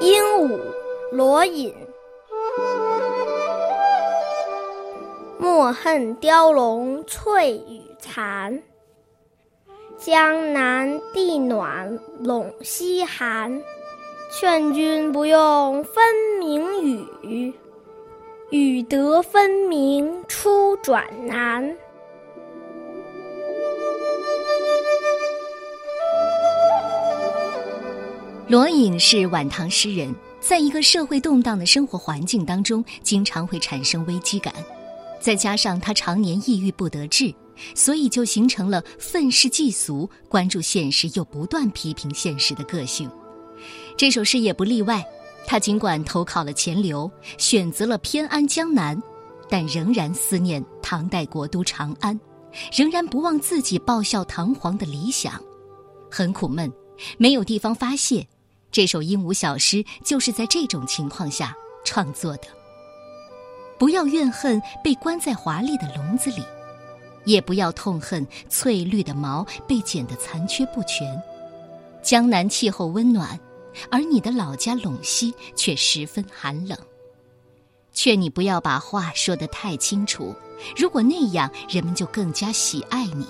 [0.00, 0.58] 鹦鹉
[1.10, 1.74] 罗隐。
[5.38, 8.62] 莫恨雕龙翠羽残，
[9.96, 13.62] 江南地暖陇西寒。
[14.30, 16.04] 劝君不用分
[16.40, 17.54] 明语，
[18.50, 21.76] 语得分明初转难。
[28.48, 34.54] 罗隐是晚唐诗人，在一个社会动荡的生活环境当中，经常会产生危机感。
[35.20, 37.34] 再加上他常年抑郁不得志，
[37.74, 43.10] 所以就形成了愤世嫉俗、关注现实又不断批评现实的个性。
[43.96, 45.04] 这首诗也不例外。
[45.44, 49.00] 他尽管投考了钱流，选择了偏安江南，
[49.48, 52.18] 但仍然思念唐代国都长安，
[52.72, 55.40] 仍然不忘自己报效唐皇的理想，
[56.08, 56.72] 很苦闷，
[57.18, 58.24] 没有地方发泄。
[58.76, 62.48] 这首鹦鹉小诗就是在这种情况下创作的。
[63.78, 66.44] 不要怨恨被关在华丽的笼子里，
[67.24, 71.22] 也不要痛恨翠绿的毛被剪得残缺不全。
[72.02, 73.40] 江南气候温暖，
[73.90, 76.78] 而你的老家陇西却十分寒冷。
[77.94, 80.34] 劝你不要把话说得太清楚，
[80.76, 83.26] 如果那样，人们就更加喜爱你。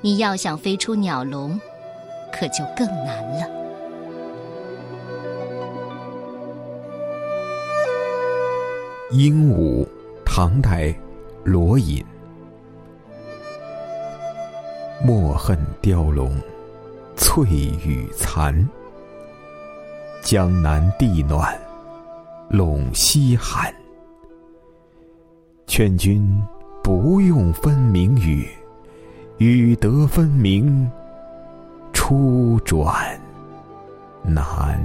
[0.00, 1.60] 你要想飞出鸟笼，
[2.32, 3.67] 可就更难了。
[9.10, 9.86] 鹦鹉，
[10.22, 10.94] 唐代，
[11.42, 12.04] 罗隐。
[15.02, 16.30] 莫恨雕龙，
[17.16, 18.68] 翠羽残。
[20.20, 21.58] 江南地暖，
[22.50, 23.74] 陇西寒。
[25.66, 26.22] 劝君
[26.84, 28.46] 不用分明语，
[29.38, 30.90] 语得分明
[31.94, 33.18] 初转
[34.22, 34.78] 难。